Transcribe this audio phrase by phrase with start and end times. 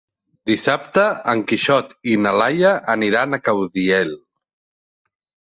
[0.51, 1.03] Dissabte
[1.33, 4.13] en Quixot i na Laia aniran a Caudiel.